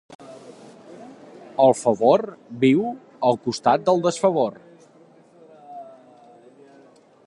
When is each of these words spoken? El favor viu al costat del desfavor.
El 1.65 1.75
favor 1.81 2.23
viu 2.65 2.81
al 3.31 3.39
costat 3.45 3.87
del 3.91 4.03
desfavor. 4.09 4.59